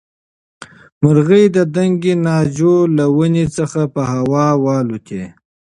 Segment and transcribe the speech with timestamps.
[1.01, 5.23] مرغۍ د دنګې ناجو له ونې څخه په هوا والوتې.